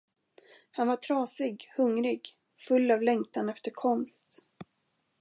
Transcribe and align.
Han 0.71 0.87
var 0.87 0.95
trasig, 0.97 1.71
hungrig, 1.77 2.29
full 2.67 2.91
av 2.91 3.01
längtan 3.01 3.49
efter 3.49 3.71
konst. 3.71 4.45